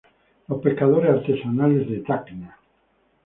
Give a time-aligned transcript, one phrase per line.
[0.47, 2.57] Los pescadores artesanales de Tacna.